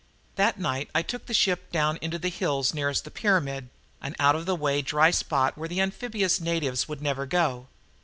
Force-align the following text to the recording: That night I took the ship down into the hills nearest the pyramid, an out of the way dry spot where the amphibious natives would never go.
That 0.33 0.59
night 0.59 0.89
I 0.95 1.03
took 1.03 1.27
the 1.27 1.31
ship 1.35 1.71
down 1.71 1.99
into 2.01 2.17
the 2.17 2.29
hills 2.29 2.73
nearest 2.73 3.03
the 3.03 3.11
pyramid, 3.11 3.69
an 4.01 4.15
out 4.19 4.35
of 4.35 4.47
the 4.47 4.55
way 4.55 4.81
dry 4.81 5.11
spot 5.11 5.55
where 5.55 5.69
the 5.69 5.79
amphibious 5.79 6.39
natives 6.39 6.87
would 6.87 7.03
never 7.03 7.27
go. 7.27 7.67